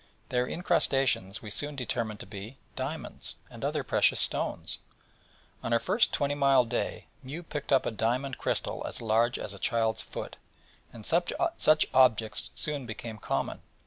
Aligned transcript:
Their 0.29 0.47
incrustations 0.47 1.43
we 1.43 1.51
soon 1.51 1.75
determined 1.75 2.19
to 2.21 2.25
be 2.25 2.57
diamonds, 2.75 3.35
and 3.51 3.63
other 3.63 3.83
precious 3.83 4.19
stones. 4.19 4.79
On 5.61 5.71
our 5.73 5.77
first 5.79 6.11
twenty 6.11 6.33
mile 6.33 6.65
day 6.65 7.05
Mew 7.21 7.43
picked 7.43 7.71
up 7.71 7.85
a 7.85 7.91
diamond 7.91 8.39
crystal 8.39 8.83
as 8.87 8.99
large 8.99 9.37
as 9.37 9.53
a 9.53 9.59
child's 9.59 10.01
foot, 10.01 10.37
and 10.91 11.05
such 11.05 11.31
objects 11.93 12.49
soon 12.55 12.87
became 12.87 13.19
common. 13.19 13.61